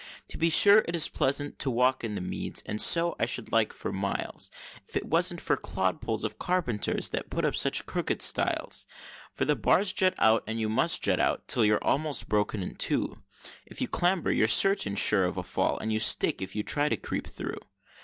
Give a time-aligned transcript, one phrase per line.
[0.29, 3.51] To be sure it is pleasant to walk in the meads, and so I should
[3.51, 4.49] like for miles,
[4.87, 8.87] If it wasn't for clodpoles of carpenters that put up such crooked stiles;
[9.31, 12.77] For the bars jut out, and you must jut out, till you're almost broken in
[12.77, 13.21] two,
[13.67, 16.89] If you clamber you're certain sure of a fall, and you stick if you try
[16.89, 17.59] to creep through.